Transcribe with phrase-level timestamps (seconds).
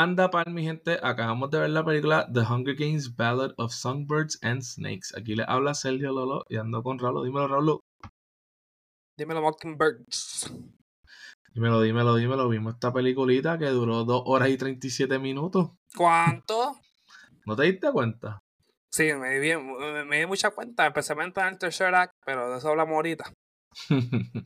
[0.00, 4.38] Anda pal, mi gente, acabamos de ver la película The Hunger Games Ballad of Songbirds
[4.40, 5.12] and Snakes.
[5.14, 7.22] Aquí le habla Sergio Lolo y ando con Raulo.
[7.22, 7.80] Dímelo, Raulo.
[9.18, 10.54] Dímelo, Mockingbirds.
[11.52, 12.48] Dímelo, dímelo, dímelo.
[12.48, 15.72] Vimos esta peliculita que duró 2 horas y 37 minutos.
[15.94, 16.80] ¿Cuánto?
[17.44, 18.38] ¿No te diste cuenta?
[18.90, 22.50] Sí, me di, bien, me, me di mucha cuenta, especialmente en el tercer act, pero
[22.50, 23.34] de eso hablamos ahorita.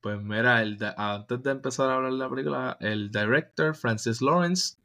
[0.00, 4.76] pues mira, el antes de empezar a hablar de la película, el director Francis Lawrence,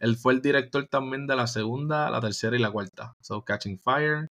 [0.00, 3.14] él fue el director también de la segunda, la tercera y la cuarta.
[3.20, 4.28] So Catching Fire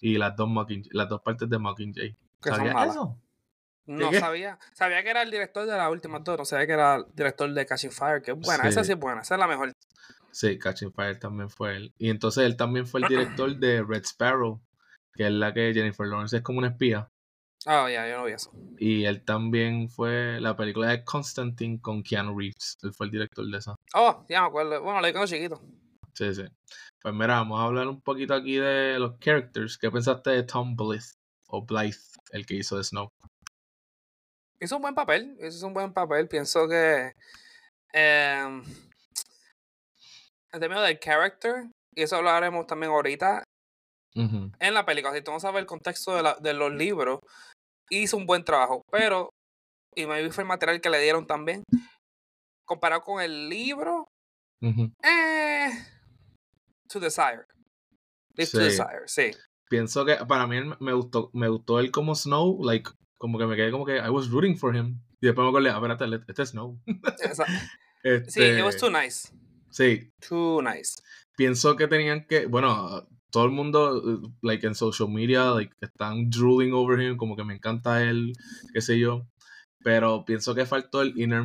[0.00, 2.16] y las dos Mocking- las dos partes de Mockingjay.
[2.42, 3.18] ¿Sabías eso?
[3.86, 4.20] No qué?
[4.20, 4.58] sabía.
[4.74, 7.52] Sabía que era el director de las últimas dos, no sabía que era el director
[7.52, 8.68] de Catching Fire, que es buena, Sí.
[8.68, 9.72] esa sí es buena, esa es la mejor.
[10.30, 11.94] Sí, Catching Fire también fue él.
[11.98, 14.60] Y entonces él también fue el director de Red Sparrow,
[15.14, 17.10] que es la que Jennifer Lawrence es como una espía.
[17.66, 18.50] Ah, ya, yo no vi eso.
[18.78, 22.76] Y él también fue la película de Constantine con Keanu Reeves.
[22.82, 23.76] Él fue el director de esa.
[23.94, 24.82] Oh, ya me acuerdo.
[24.82, 25.60] Bueno, lo vi cuando chiquito.
[26.14, 26.44] Sí, sí.
[27.00, 29.78] Pues mira, vamos a hablar un poquito aquí de los characters.
[29.78, 31.14] ¿Qué pensaste de Tom Blythe?
[31.48, 31.98] O Blythe,
[32.32, 33.08] el que hizo de Snow.
[34.60, 36.28] Hizo un buen papel, hizo un buen papel.
[36.28, 37.12] Pienso que.
[37.92, 38.62] em,
[40.52, 43.42] en términos del character, y eso lo haremos también ahorita,
[44.14, 47.20] En la película, si tú no sabes el contexto de, la- de los libros,
[47.90, 49.30] hizo un buen trabajo, pero,
[49.94, 51.62] y me fue el material que le dieron también,
[52.66, 54.06] comparado con el libro,
[55.02, 55.70] eh,
[56.88, 57.44] to desire.
[58.36, 59.30] Leave to desire, sí.
[59.68, 63.56] Pienso que para mí me gustó, me gustó él como Snow, like, como que me
[63.56, 65.00] quedé como que I was rooting for him.
[65.20, 66.78] Y después me acordé, ah, espérate, este es Snow.
[68.04, 69.32] Este, Sí, it was too nice.
[69.70, 70.96] sí, Too nice.
[71.36, 76.30] pienso que tenían que, bueno, todo el mundo, uh, like en social media, like están
[76.30, 78.34] drooling over him, como que me encanta él,
[78.72, 79.26] qué sé yo,
[79.82, 81.42] pero pienso que faltó el inner,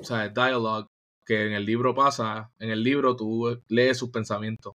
[0.00, 0.88] o sea, el dialogue
[1.24, 4.74] que en el libro pasa, en el libro tú lees sus pensamientos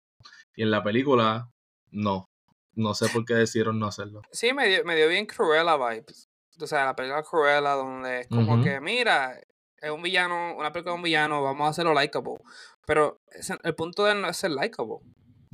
[0.54, 1.50] y en la película
[1.90, 2.26] no,
[2.74, 4.22] no sé por qué decidieron no hacerlo.
[4.30, 6.28] Sí, me dio, me dio bien Cruella vibes.
[6.60, 9.40] O sea, la película Cruella, donde es como que, mira,
[9.76, 12.36] es un villano, una película de un villano, vamos a hacerlo likable.
[12.86, 13.20] Pero
[13.64, 14.98] el punto de él no es ser likable.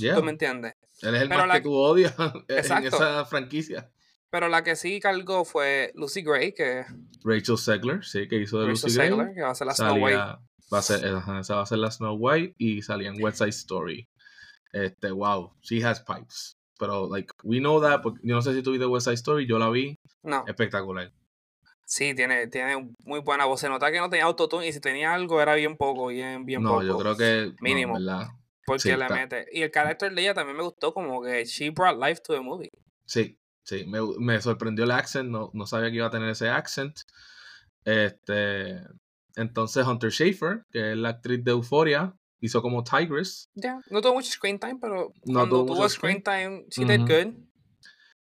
[0.01, 0.75] Yeah, ¿Tú me entiendes?
[1.03, 2.15] él es el pero más la- que tú odias
[2.49, 3.91] en esa franquicia.
[4.31, 6.85] Pero la que sí cargó fue Lucy Gray, que
[7.25, 9.09] Rachel Segler, sí, que hizo de Rachel Lucy Gray.
[9.09, 10.17] Segler, que va a ser la Snow White.
[10.73, 11.05] va a ser,
[11.41, 14.09] esa va a ser la Snow White y salía en West Side Story.
[14.73, 16.57] Este, wow, she has pipes.
[16.79, 19.47] Pero, like, we know that, porque yo no sé si tú viste West Side Story,
[19.49, 21.13] yo la vi, No, espectacular.
[21.85, 23.61] sí, tiene, tiene muy buena voz.
[23.61, 26.63] Se nota que no tenía autotune y si tenía algo era bien poco, bien, bien
[26.63, 26.83] no, poco.
[26.85, 27.95] yo creo que, no, Mínimo.
[27.95, 28.29] ¿verdad?
[28.71, 29.47] Porque sí, le está- mete.
[29.53, 32.41] Y el carácter de ella también me gustó, como que she brought life to the
[32.41, 32.71] movie.
[33.05, 36.49] Sí, sí, me, me sorprendió el accent, no, no sabía que iba a tener ese
[36.49, 36.97] accent.
[37.85, 38.81] Este,
[39.37, 43.49] entonces Hunter Schafer, que es la actriz de Euphoria, hizo como Tigress.
[43.55, 47.09] Ya, no tuvo mucho screen time, pero No cuando tuvo screen time, she did Ujú.
[47.13, 47.35] good.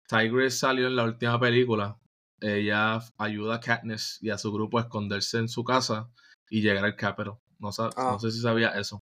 [0.08, 1.98] Tigress salió en la última película.
[2.40, 6.10] Ella ayuda a Katniss y a su grupo a esconderse en su casa
[6.50, 7.38] y llegar al Capitol.
[7.58, 8.10] No, sa- Ah.
[8.12, 9.00] no sé si sabía eso.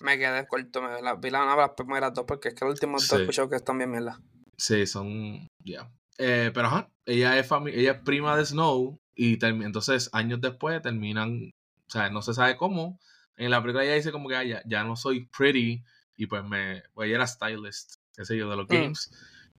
[0.00, 2.94] Me quedé corto, me la, vi la, las primeras dos porque es que el último
[2.98, 3.16] dos Sí.
[3.16, 4.20] escuchado que están bien mierda.
[4.56, 5.48] Sí, son.
[5.64, 5.90] Ya.
[6.18, 11.50] Eh, pero ajá, ella es, ella es prima de Snow y entonces años después terminan.
[11.88, 12.98] O sea, no se sabe cómo.
[13.36, 15.84] En la película ella dice como que "Ah, ya, ya no soy pretty
[16.16, 16.82] y pues me.
[16.94, 18.72] Pues ella era stylist, qué sé yo, de los Mm.
[18.72, 19.10] games.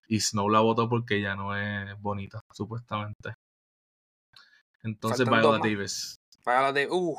[0.07, 3.33] Y Snow la votó porque ya no es bonita, supuestamente.
[4.83, 5.59] Entonces Faltan Viola.
[5.59, 6.15] Davis.
[6.73, 7.17] De, uh,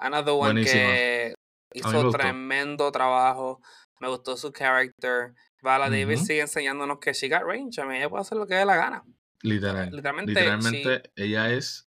[0.00, 1.34] another one que
[1.72, 3.60] hizo tremendo trabajo.
[4.00, 5.32] Me gustó su character.
[5.62, 6.26] Viola Davis Ujú.
[6.26, 7.80] sigue enseñándonos que she got range.
[7.80, 9.04] A mí ella puede hacer lo que dé la gana.
[9.42, 9.90] Literal.
[9.90, 11.86] Literalmente, Literalmente, ella es.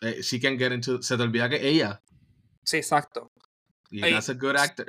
[0.00, 1.00] eh, she can get into.
[1.02, 2.02] Se te olvida que ella.
[2.64, 3.28] Sí, exacto.
[3.90, 4.86] Y that's a good actor.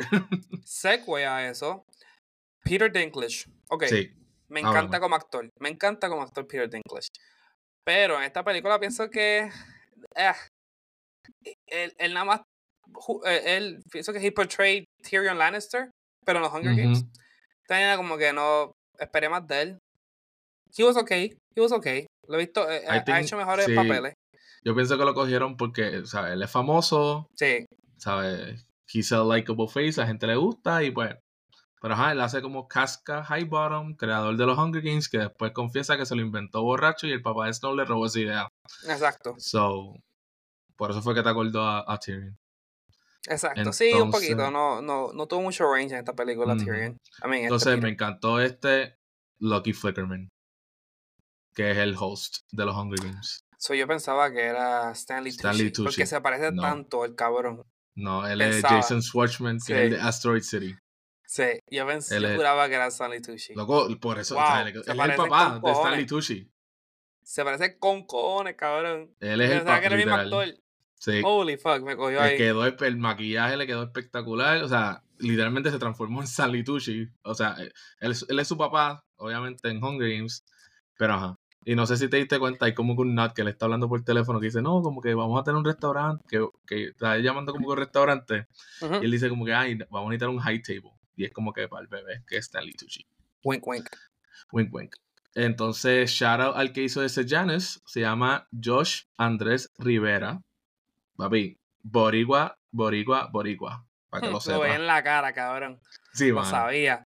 [0.66, 1.86] Segue a eso.
[2.64, 3.46] Peter Dinklage.
[3.70, 3.84] Ok.
[3.86, 4.14] sí.
[4.50, 5.48] Me encanta como actor.
[5.60, 7.08] Me encanta como actor Peter Dinklage.
[7.86, 9.50] Pero en esta película pienso que.
[10.16, 10.34] eh,
[11.68, 12.42] él, él nada más.
[13.26, 15.90] eh, Él, pienso que he portrayed Tyrion Lannister,
[16.26, 17.00] pero en los Hunger Games.
[17.04, 17.12] Ujú.
[17.68, 19.78] Tenía como que no esperé más de él.
[20.78, 21.34] He was okay.
[21.56, 22.06] He was okay.
[22.28, 22.70] Lo he visto.
[22.70, 23.76] eh, I ha- ha think- hecho mejores sí.
[23.76, 24.14] papeles.
[24.64, 26.34] Yo pienso que lo cogieron porque, ¿sabes?
[26.34, 27.66] Él es famoso, Sí.
[27.98, 28.66] ¿sabes?
[28.94, 31.16] He's a likable face, la gente le gusta y pues.
[31.82, 35.98] Pero ajá, él hace como Casca Highbottom, creador de los Hunger Games, que después confiesa
[35.98, 38.48] que se lo inventó borracho y el papá de Snow le robó esa idea.
[38.88, 39.34] Exacto.
[39.40, 39.96] So,
[40.82, 42.36] por eso fue que te acordó a, a Tyrion.
[43.28, 43.72] Exacto.
[43.72, 44.50] sí, un poquito.
[44.50, 46.58] No, no, no tuvo mucho range en esta película.
[46.58, 46.98] Tyrion.
[47.24, 48.98] I mean, este Entonces me encantó este
[49.38, 50.28] Lucky Flickerman,
[51.54, 53.42] que es el host de los Hunger Games.
[53.60, 56.64] So, yo pensaba que era Stanley, Stanley Tucci, porque se parece No.
[56.64, 57.62] tanto el cabrón.
[57.94, 58.64] No, él es.
[58.64, 60.76] Jason Schwartzman, que es el de Asteroid City.
[61.28, 63.54] Sí, yo pensé, yo juraba que era Stanley Tucci.
[63.54, 66.06] Loco, por eso, Wow, o sea, él, se él es el papá de Stanley.
[66.08, 66.52] Tucci.
[67.22, 69.16] Se parece con cojones, cabrón.
[69.20, 70.50] Él es el papá, que era el mismo literal.
[70.50, 70.64] actor.
[71.04, 71.20] Sí.
[71.26, 72.38] Holy fuck, me cogió Le ahí.
[72.38, 74.62] quedó, el maquillaje le quedó espectacular.
[74.64, 77.08] O sea, literalmente se transformó en Stanley Tucci.
[77.24, 77.72] O sea, eh,
[78.02, 80.46] él, es- él es su papá, obviamente, en Hunger Games.
[81.00, 81.40] Pero ajá.
[81.66, 83.66] Y no sé si te diste cuenta, hay como que un nut que le está
[83.66, 86.84] hablando por teléfono que dice, no, como que vamos a tener un restaurante, que, que
[86.90, 88.48] está llamando como que un restaurante.
[89.02, 90.92] Y él dice como que, ay, vamos a necesitar un high table.
[91.16, 93.08] Y es como que para el bebé, que es Stanley Tucci.
[93.44, 93.90] Wink, wink.
[94.52, 94.96] Wink, wink.
[95.34, 100.42] Entonces, shout out al que hizo ese Janice, se llama Josh Andrés Rivera.
[101.22, 103.86] Papi, Boricua, Boricua, Boricua.
[104.10, 104.76] Para que lo Lo sepa.
[104.76, 105.80] en la cara, cabrón.
[106.14, 106.50] Sí, Lo mano.
[106.50, 107.06] sabía.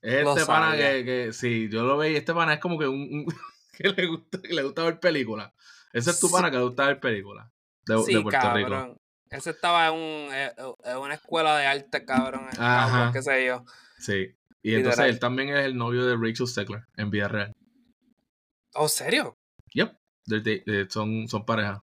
[0.00, 2.18] Es lo este pana que, que, sí, yo lo veía.
[2.18, 3.26] Este pana es como que un, un-
[3.76, 5.52] que le gusta, que le gusta ver películas.
[5.92, 6.32] Ese es tu Sí.
[6.32, 7.48] pana que le gusta ver películas
[7.86, 8.70] de, sí, de Puerto Rico.
[8.70, 8.96] cabrón.
[9.30, 10.52] Ese estaba en, un, eh,
[10.84, 12.46] en una escuela de arte, cabrón.
[12.58, 13.10] Ajá.
[13.12, 13.64] Qué sé yo.
[13.98, 14.34] Sí.
[14.62, 17.52] Y entonces él también es el novio de Rachel Stegler en vida real.
[18.74, 19.36] ¿Oh, serio?
[19.74, 19.96] Yep.
[20.26, 21.83] They're eh, son, son pareja.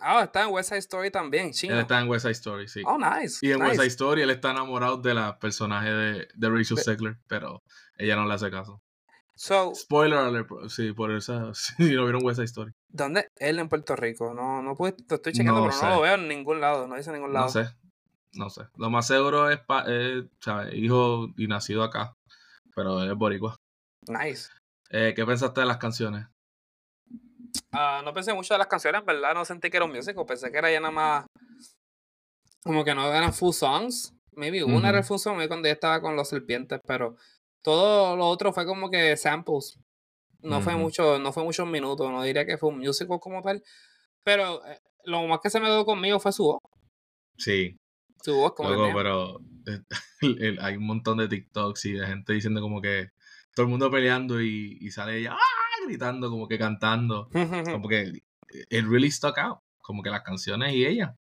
[0.00, 1.74] Ah, está en West Side Story también, chino.
[1.74, 2.82] Él está en West Side Story, sí.
[2.86, 3.38] Oh, nice.
[3.44, 3.74] Y en West.
[3.76, 7.62] Side Story él está enamorado de la personaje de, de Rachel Stegler, pero
[7.98, 8.80] ella no le hace caso.
[9.34, 12.72] So, Spoiler alert, sí, por esa, si no vieron West Side Story.
[12.88, 13.28] ¿dónde?
[13.36, 14.32] Él en Puerto Rico.
[14.34, 15.86] No, no pude, lo estoy chequeando, No pero sé.
[15.86, 16.86] no lo veo en ningún lado.
[16.86, 17.46] No dice en ningún lado.
[17.46, 17.68] No sé,
[18.34, 18.62] no sé.
[18.76, 19.86] Lo más seguro es, pa-
[20.40, 20.74] ¿sabes?
[20.74, 22.14] hijo y nacido acá,
[22.76, 23.56] pero él es boricua.
[24.06, 24.50] Nice.
[24.90, 26.26] Eh, ¿Qué pensaste de las canciones?
[27.72, 29.34] Ah, no pensé mucho de las canciones, en verdad.
[29.34, 30.24] No sentí que era un musical.
[30.26, 31.26] Pensé que era ya nada más.
[32.62, 34.12] Como que no eran full songs.
[34.32, 37.16] Maybe una era el full song cuando ya estaba con los serpientes, pero
[37.62, 39.78] todo lo otro fue como que samples.
[40.40, 42.10] No fue mucho, no fue muchos minutos.
[42.10, 43.62] No diría que fue un musical como tal.
[44.24, 46.58] Pero eh, lo más que se me quedó conmigo fue su voz.
[47.36, 47.76] Sí,
[48.22, 49.38] Su voz como luego, pero
[50.22, 53.08] el- el- hay un montón de TikToks y de gente diciendo como que
[53.54, 55.59] todo el mundo peleando y, y sale ella ¡ah!
[55.90, 57.28] Gritando, como que cantando.
[57.30, 58.22] Como que
[58.70, 59.58] it really stuck out.
[59.82, 61.14] Como que las canciones y ella.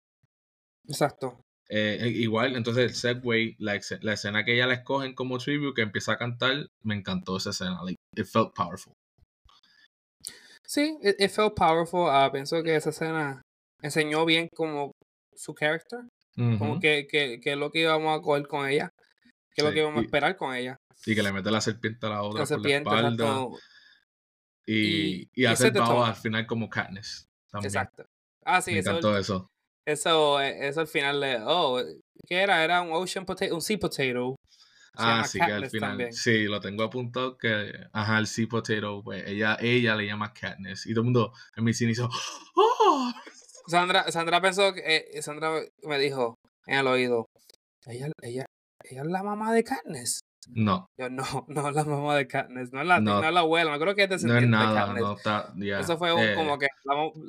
[0.87, 1.41] Exacto.
[1.71, 5.75] Eh, eh, igual, entonces el segue, la, la escena que ella la escogen como tribute,
[5.75, 7.83] que empieza a cantar, me encantó esa escena.
[7.83, 8.93] Like, it felt powerful.
[10.67, 12.09] Sí, it, it felt powerful.
[12.11, 13.43] ah, pienso que esa escena
[13.83, 14.93] enseñó bien como
[15.35, 16.01] su character.
[16.37, 18.91] Como que, que, que es lo que íbamos a coger con ella.
[19.53, 20.77] Que es lo que íbamos a esperar con ella.
[21.05, 23.25] Y que le mete la serpiente a la otra La por serpiente, la espalda.
[23.25, 23.59] exacto.
[24.69, 26.09] Y, y- y y hace ese el te pavo toma.
[26.09, 27.27] al final como Katniss.
[27.51, 27.69] También.
[27.69, 28.05] Exacto.
[28.45, 29.47] Ah, sí, me eso, encantó eso.
[29.87, 31.39] eso, eh, eso al final de.
[31.45, 31.81] Oh,
[32.27, 32.63] ¿qué era?
[32.63, 34.37] Era un ocean potato, un sea potato.
[34.95, 35.91] Se Ah, sí, que al final.
[35.91, 36.13] también.
[36.13, 37.73] Sí, lo tengo apuntado que.
[37.93, 40.87] Ajá, el Sea Potato, pues ella, ella le llama Katniss.
[40.87, 42.09] Y todo el mundo en mi cine hizo.
[42.57, 43.13] ¡Oh!
[43.69, 44.83] Sandra, Sandra pensó que.
[45.15, 46.35] eh, Sandra me dijo
[46.67, 47.27] en el oído.
[47.87, 48.45] Ella, ella,
[48.83, 50.21] ella es la mamá de Katniss.
[50.51, 52.73] No, Yo, no, no la mamá de Katniss.
[52.73, 53.21] No la, No.
[53.31, 53.71] la abuela.
[53.73, 54.87] No creo que es no es descendiente de nada.
[54.87, 55.03] Katniss.
[55.03, 55.53] No está.
[55.57, 56.67] ya, Eso fue un, eh, como que.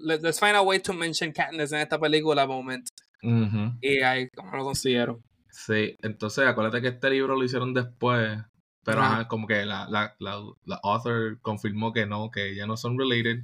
[0.04, 2.88] Let's find a way to mention Katniss en esta película moment.
[3.22, 3.74] ujú.
[3.82, 5.22] Y ahí, como lo consiguieron.
[5.52, 8.40] Sí, entonces acuérdate que este libro lo hicieron después,
[8.86, 9.14] pero Ajá.
[9.14, 12.98] ajá, como que la, la, la, la author confirmó que no, que ya no son
[12.98, 13.44] related,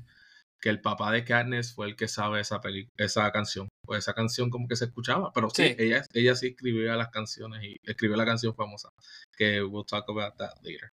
[0.61, 4.13] que el papá de Katniss fue el que sabe esa peli esa canción, pues esa
[4.13, 5.75] canción como que se escuchaba, pero sí, Sí.
[5.77, 8.89] ella, ella sí escribía las canciones y escribió la canción famosa,
[9.37, 10.89] que we'll talk about that later.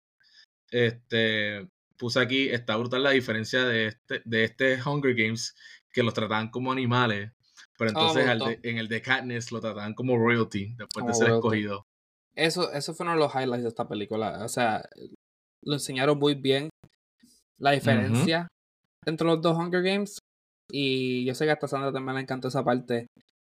[0.69, 1.67] Este,
[1.97, 5.55] puse aquí, está brutal la diferencia de este, de este Hunger Games,
[5.91, 7.31] que los trataban como animales,
[7.77, 8.49] pero Oh, me entonces al gustó.
[8.61, 11.37] de- en el de Katniss lo trataban como royalty, después de ser royalty.
[11.47, 11.85] escogido.
[12.35, 14.43] Eso, eso fue uno de los highlights de esta película.
[14.45, 14.83] O sea,
[15.63, 16.69] lo enseñaron muy bien.
[17.59, 18.47] La diferencia
[19.05, 20.17] entre los dos Hunger Games.
[20.71, 23.07] Y yo sé que hasta Sandra también le encantó esa parte.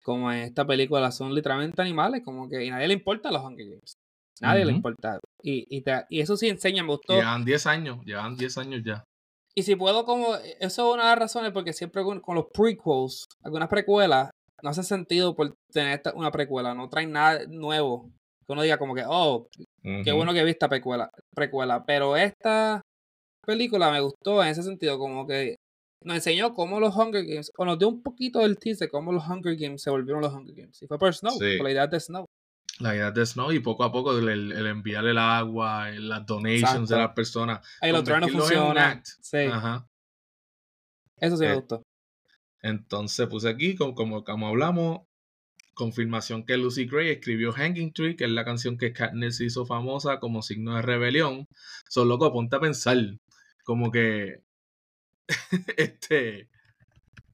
[0.05, 3.67] Como en esta película son literalmente animales, como que y nadie le importa los Hunger
[3.69, 3.95] Games.
[4.41, 4.77] Nadie le Ujú.
[4.77, 5.19] importa.
[5.43, 7.15] Y, y, te- y eso sí enseña, me gustó.
[7.15, 9.05] Llevan 10 años, llevan 10 años ya.
[9.57, 10.35] Y si puedo, como.
[10.37, 14.31] Eso es una de las razones, porque siempre con, con los prequels, algunas precuelas,
[14.63, 16.75] no hace sentido por tener una precuela.
[16.75, 18.11] No traen nada nuevo.
[18.47, 19.47] Que uno diga, como que, oh,
[20.05, 21.85] Qué bueno que vi esta precuela, precuela.
[21.85, 22.81] Pero esta
[23.45, 25.57] película me gustó en ese sentido, como que
[26.05, 29.27] nos enseñó cómo los Hunger Games, o nos dio un poquito del teaser, cómo los
[29.27, 30.81] Hunger Games se volvieron los Hunger Games.
[30.83, 31.57] Y fue por Snow, Sí.
[31.57, 32.25] por la idea de Snow.
[32.81, 36.09] La idea de Snow y poco a poco el, el- el enviar el agua, el-
[36.09, 37.67] las donations de las personas.
[37.83, 39.03] Lo otro no funciona.
[39.21, 39.89] Sí, Ajá.
[41.17, 41.83] eso sí me Eh, gustó.
[42.63, 45.01] Entonces puse aquí, como, como, como hablamos,
[45.75, 50.19] confirmación que Lucy Gray escribió Hanging Tree, que es la canción que Katniss hizo famosa
[50.19, 51.47] como signo de rebelión.
[51.89, 52.97] Son loco, ponte a pensar,
[53.65, 54.43] como que,
[55.77, 56.49] este,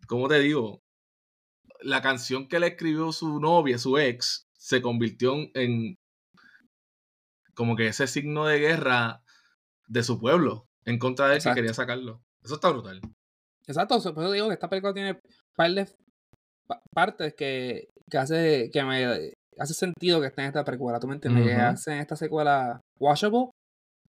[0.07, 0.81] ¿cómo te digo?
[1.81, 5.99] la canción que le escribió su novia, su ex, se convirtió en
[7.53, 9.23] como que ese signo de guerra
[9.89, 12.23] de su pueblo en contra de él que quería sacarlo.
[12.43, 13.03] Eso está brutal.
[13.67, 15.21] Exacto, por eso digo que esta película tiene
[15.55, 15.87] par de
[16.95, 20.99] partes que, que hace que me hace sentido que esté en esta película.
[20.99, 21.45] ¿Tú me entiendes?
[21.45, 23.51] Que hacen esta secuela washable.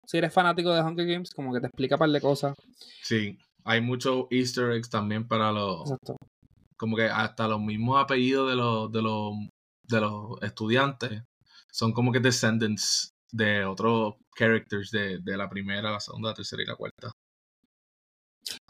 [0.08, 2.56] Si eres fanático de Hunger Games, como que te explica un par de cosas.
[3.04, 5.82] Sí, hay muchos easter eggs también para los...
[5.82, 6.16] Exacto.
[6.78, 9.34] Como que hasta los mismos apellidos de los, de los,
[9.88, 11.24] de los estudiantes
[11.72, 16.64] son como que descendants de otros characters de, de la primera, la segunda, la tercera
[16.64, 17.12] y la cuarta.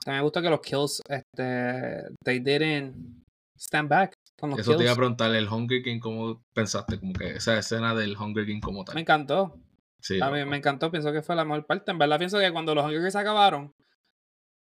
[0.05, 3.23] Me gusta que los kills, este, they didn't
[3.57, 4.13] stand back.
[4.57, 6.99] Eso te iba a preguntar, el Hunger King, ¿cómo pensaste?
[6.99, 8.95] Como que esa escena del Hunger King como tal.
[8.95, 9.59] Me encantó.
[10.01, 11.91] Sí, a mí me encantó, pienso que fue la mejor parte.
[11.91, 13.71] En verdad pienso que cuando los Hunger Games acabaron,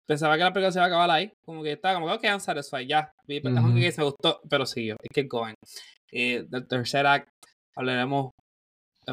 [0.08, 1.32] pensaba que la película se iba a acabar ahí.
[1.44, 3.12] Como que estaba como, ok, I'm satisfied, ya.
[3.26, 4.96] Vi uh Hunger Games me gustó, pero siguió.
[5.02, 5.54] It kept going.
[6.10, 7.28] Y del tercer act
[7.76, 8.30] hablaremos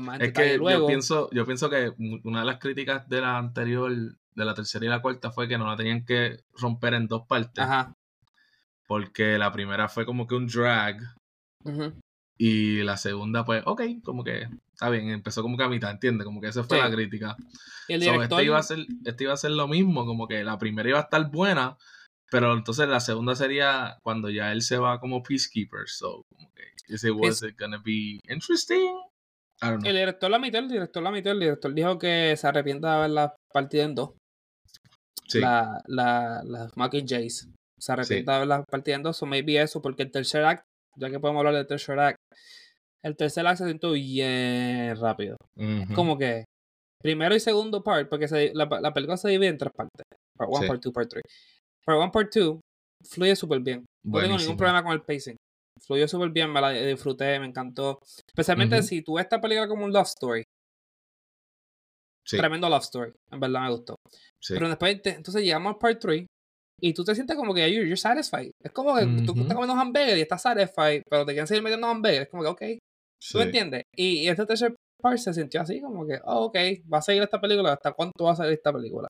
[0.01, 0.81] más Es que luego.
[0.81, 4.85] yo pienso, yo pienso que una de las críticas de la anterior, de la tercera
[4.85, 7.63] y la cuarta, fue que no la tenían que romper en dos partes.
[7.63, 7.93] Ajá.
[8.87, 10.97] Porque la primera fue como que un drag.
[12.37, 16.25] Y la segunda, pues, ok, como que está bien, empezó como que a mitad, ¿entiendes?
[16.25, 17.37] Como que esa fue la crítica.
[17.87, 20.57] ¿Y el este, iba a ser, este iba a ser lo mismo, como que la
[20.57, 21.77] primera iba a estar buena,
[22.29, 25.87] pero entonces la segunda sería cuando ya él se va como peacekeeper.
[25.87, 26.63] So, como que,
[26.93, 28.99] ese was it gonna be interesting?
[29.61, 32.95] El director la mitad, el director la mitad, el director dijo que se arrepienta de
[32.97, 34.09] haberla partido en dos.
[35.27, 35.39] Sí.
[35.39, 36.71] La, la, las
[37.07, 40.63] Jays se arrepienta de haberla partido en dos, o maybe eso, porque el tercer act,
[40.97, 42.17] ya que podemos hablar del tercer act,
[43.05, 45.37] el tercer act se siente bien rápido.
[45.93, 46.45] Como que
[47.01, 50.05] primero y segundo part, porque la, la, película se divide en tres partes.
[50.35, 51.21] Part 1, part 2, part 3.
[51.85, 52.59] Part 1, part 2
[53.07, 53.85] fluye súper bien.
[54.03, 55.35] No tengo ningún problema con el pacing.
[55.85, 57.99] Fluyó súper bien, me la disfruté, me encantó.
[58.27, 60.43] Especialmente si tú ves esta película como un love story.
[62.27, 63.95] Tremendo love story, en verdad me gustó.
[64.49, 66.25] Pero después, entonces llegamos al part 3
[66.81, 68.51] y tú te sientes como que you're, satisfied.
[68.63, 71.87] Es como que tú estás comiendo hamburger y estás satisfied, pero te quieren seguir metiendo
[71.87, 72.23] hamburger.
[72.23, 72.79] Es como que, ok.
[73.31, 73.83] ¿Tú me entiendes?
[73.95, 76.57] Y, y este tercer part se sintió así, como que, oh, ok,
[76.91, 77.73] va a seguir esta película.
[77.73, 79.07] ¿Hasta cuánto va a seguir esta película?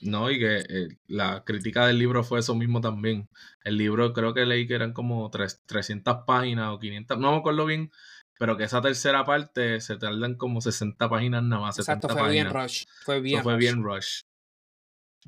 [0.00, 3.28] No, y que eh, la crítica del libro fue eso mismo también.
[3.64, 7.66] El libro creo que leí que eran como 300 páginas o 500, no me acuerdo
[7.66, 7.90] bien,
[8.38, 11.78] pero que esa tercera parte se tardan como 60 páginas nada más.
[11.78, 12.84] Exacto, fue bien rush.
[13.02, 14.20] Fue bien fue bien rush.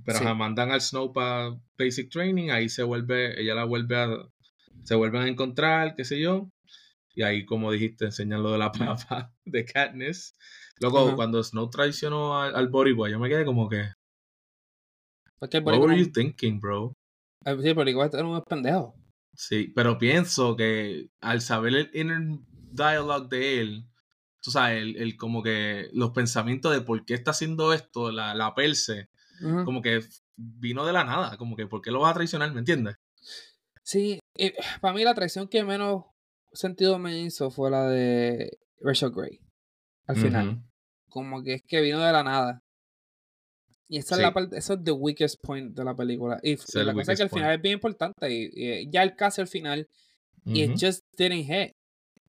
[0.05, 0.25] Pero sí.
[0.25, 4.09] mandan al Snow para Basic Training, ahí se vuelve, ella la vuelve a,
[4.83, 6.51] se vuelven a encontrar, qué sé yo.
[7.15, 10.37] Y ahí, como dijiste, enseñan lo de la papa de Katniss.
[10.81, 13.85] Luego, cuando Snow traicionó al, al Boy, yo me quedé como que,
[15.53, 16.97] What were you thinking, bro?
[17.45, 18.95] Sí, pero igual era un pendejo.
[19.35, 22.39] Sí, pero pienso que al saber el inner
[22.71, 23.87] dialogue de él,
[24.41, 28.55] tú sabes, el, como que los pensamientos de por qué está haciendo esto, la, la
[28.55, 29.11] perse,
[29.65, 30.01] como que
[30.37, 32.97] vino de la nada, como que por qué lo vas a traicionar, ¿me entiendes?
[33.83, 34.21] Sí,
[34.81, 36.05] para mí la traición que menos
[36.55, 39.41] sentido me hizo fue la de Rachel Gray,
[40.07, 40.63] al final.
[41.09, 42.61] Como que es que vino de la nada.
[43.89, 46.41] Y esa es la parte, eso es the weakest point de la película.
[46.43, 48.29] Y la cosa es que al final es bien importante.
[48.31, 49.87] Y, ya el caso al final,
[50.45, 51.73] y it just didn't hit.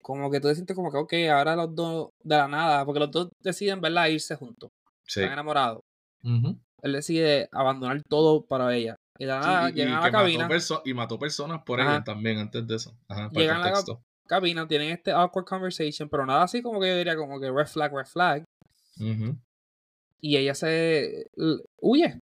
[0.01, 3.00] Como que tú te sientes como que, ok, ahora los dos de la nada, porque
[3.00, 4.70] los dos deciden, ¿verdad?, irse juntos.
[5.08, 5.82] Están enamorados.
[6.24, 8.96] Él decide abandonar todo para ella.
[9.17, 10.50] Y de la nada, llegan a la cabina.
[10.84, 12.96] y mató personas por ella también antes de eso.
[13.32, 13.84] llegan a la
[14.27, 17.67] cabina, tienen este awkward conversation, pero nada así como que yo diría como que red
[17.67, 18.44] flag, red flag
[20.22, 21.29] y ella se
[21.82, 22.20] huye.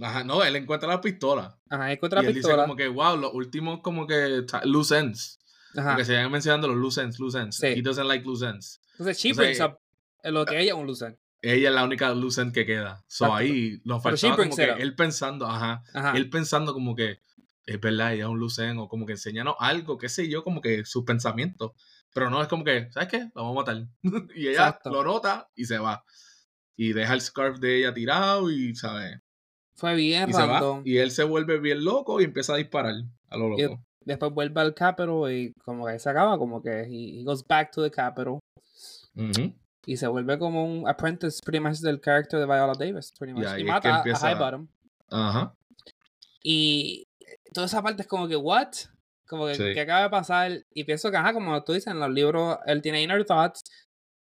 [0.00, 1.58] Ajá, no, él encuentra la pistola.
[1.68, 2.54] Ajá, encuentra la pistola.
[2.54, 5.40] Dice como que, wow, los últimos como que loose ends.
[5.76, 5.90] Ajá.
[5.90, 7.56] Porque se van mencionando los loose ends, loose ends.
[7.56, 7.66] Sí.
[7.66, 8.80] He doesn't like loose ends.
[8.92, 9.78] Entonces, she brings up
[10.24, 11.16] lo que ella es un loose end.
[11.40, 13.04] Ella es la única loose end que queda.
[13.06, 17.20] So ahí nos faltaba como que él pensando, ajá, ajá, él pensando como que
[17.68, 20.42] es verdad, ella es un loose end, o como que enseñanos algo, qué sé yo,
[20.42, 21.72] como que sus pensamientos.
[22.14, 23.18] Pero no es como que, ¿sabes qué?
[23.18, 23.88] La vamos a matar.
[24.34, 26.02] y ella lo nota y se va
[26.78, 29.18] y deja el scarf de ella tirado y, ¿sabes?
[29.74, 30.82] Fue bien y random.
[30.84, 32.94] y él se vuelve bien loco y empieza a disparar
[33.28, 33.84] a lo loco.
[34.00, 37.82] después vuelve al Capitol y como que se acaba, como que he, goes back to
[37.82, 38.38] the Capitol.
[39.86, 43.58] Y se vuelve como un apprentice pretty much del character de Viola Davis, pretty much.
[43.58, 44.68] y mata a High Bottom.
[45.10, 45.54] Ajá.
[46.44, 47.07] Y
[47.52, 48.68] toda esa parte es como que, ¿what?
[49.26, 50.64] Como que, ¿qué acaba de pasar?
[50.72, 53.62] Y pienso que, ajá, como tú dices en los libros, él tiene inner thoughts,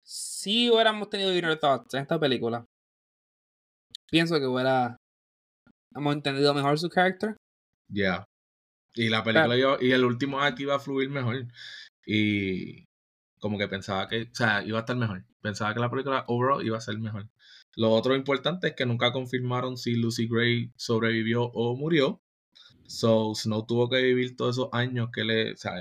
[0.04, 2.66] si hubiéramos tenido Inner Thoughts en esta película,
[4.10, 4.98] pienso que hubiera
[5.96, 7.36] hemos entendido mejor su character.
[7.92, 8.25] Ya.
[8.96, 11.46] Y la película iba- y el último act iba a fluir mejor.
[12.06, 12.86] Y
[13.39, 15.24] como que pensaba que, o sea, iba a estar mejor.
[15.42, 17.30] Pensaba que la película overall iba a ser mejor.
[17.75, 22.20] Lo otro importante es que nunca confirmaron si Lucy Gray sobrevivió o murió.
[22.89, 25.74] So, Snow tuvo que vivir todos esos años que le, o sea,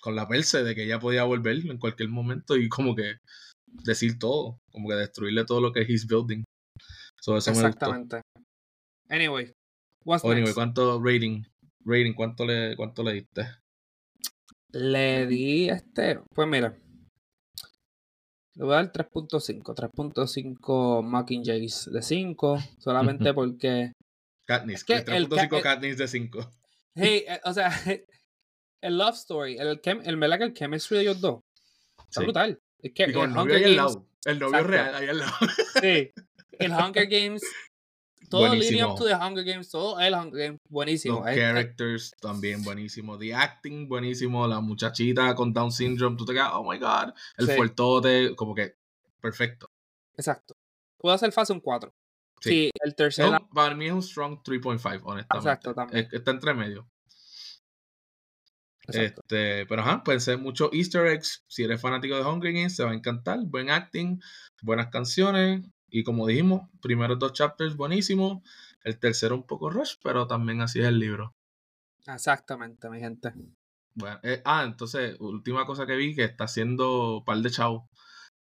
[0.00, 3.16] con la perse de que ella podía volver en cualquier momento y como que
[3.66, 6.42] decir todo, como que destruirle todo lo que he's building.
[7.20, 7.58] So, eso me.
[7.58, 8.22] Exactamente.
[9.10, 9.52] Anyway,
[10.04, 10.54] what's Oh, anyway, next?
[10.54, 11.42] ¿cuánto rating?
[11.84, 13.46] Rating, ¿cuánto le, cuánto le diste?
[14.72, 16.78] Le di este, pues mira.
[18.54, 19.74] Le voy a dar 3.5.
[19.74, 22.58] 3.5 Mockingjays de 5.
[22.78, 23.92] Solamente porque.
[24.46, 26.50] Katniss, que el 3.5 ca- el- Katniss de 5.
[26.96, 27.70] Hey, eh, o sea,
[28.82, 31.40] el love story, el, chem, el, que el chemistry de ellos dos.
[32.08, 32.24] Está Sí.
[32.24, 32.58] brutal.
[32.82, 34.06] Es que Y con el novio ahí al lado.
[34.24, 34.70] El novio Exacto.
[34.70, 35.32] real ahí al lado.
[35.82, 36.10] Sí.
[36.58, 37.42] El Hunger Games.
[38.30, 39.70] Todo leading up to the Hunger Games.
[39.70, 40.58] Todo el Hunger Games.
[40.68, 41.20] Buenísimo.
[41.20, 43.18] Los Es- es- characters también buenísimo.
[43.18, 44.46] The acting buenísimo.
[44.46, 46.16] La muchachita con Down syndrome.
[46.16, 47.12] Tú te quedas, oh my god.
[47.38, 47.52] El Sí.
[47.56, 48.74] fuertote, como que
[49.20, 49.66] perfecto.
[50.16, 50.54] exacto.
[50.98, 51.90] Puedo hacer fase un 4.
[52.40, 52.50] Sí.
[52.50, 53.26] Sí, el tercer.
[53.26, 55.48] un- para mí es un strong 3.5, honestamente.
[55.48, 56.04] Exacto, también.
[56.06, 56.88] Es- Está entre medio.
[58.86, 59.22] Exacto.
[59.22, 61.42] Este, pero ajá, pueden ser muchos easter eggs.
[61.48, 63.38] Si eres fanático de Hunger Games, se va a encantar.
[63.46, 64.20] Buen acting,
[64.62, 65.62] buenas canciones.
[65.88, 68.42] Y como dijimos, primeros dos chapters buenísimos.
[68.82, 71.34] El tercero un poco rush, pero también así es el libro.
[72.06, 73.32] Exactamente, mi gente.
[73.94, 77.84] Bueno, eh, ah, entonces, última cosa que vi que está haciendo par de chavos.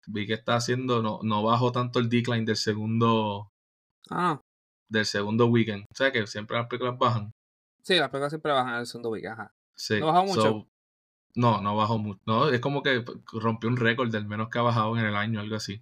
[0.07, 3.50] Vi que está haciendo, no, no bajó tanto el decline del segundo,
[4.11, 4.39] Ah,
[4.89, 5.83] del segundo weekend.
[5.91, 7.31] O sea que siempre las películas bajan.
[7.81, 9.25] Sí, las películas siempre bajan en el segundo week.
[9.25, 9.53] Ajá.
[9.75, 9.99] Sí.
[9.99, 10.41] ¿No bajó mucho?
[10.41, 10.67] so-
[11.35, 12.19] no, no bajó mucho.
[12.25, 15.39] No, es como que rompió un récord del menos que ha bajado en el año,
[15.39, 15.81] algo así.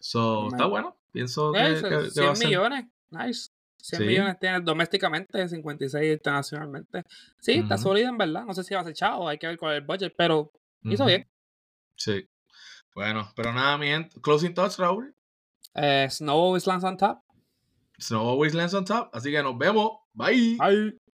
[0.00, 0.96] So, está bueno.
[1.12, 2.46] Pienso que, Eh, que- que va 100 a ser.
[2.46, 2.84] millones.
[3.10, 3.50] Nice.
[3.82, 4.06] 100 Sí.
[4.06, 7.02] millones tiene domésticamente, 56 internacionalmente.
[7.38, 8.44] Sí, está sólida en verdad.
[8.44, 8.94] No sé si va a ser
[9.28, 10.50] hay que ver cuál es el budget, pero
[10.82, 11.28] hizo bien.
[11.96, 12.26] Sí.
[12.94, 14.20] Bueno, pero nada, mi gente.
[14.20, 15.14] Closing thoughts, Raúl.
[15.74, 17.18] Eh, Snow always lands on top.
[17.98, 19.10] Snow always lands on top.
[19.14, 19.90] Así que nos vemos.
[20.14, 20.56] Bye.
[20.58, 21.05] Bye.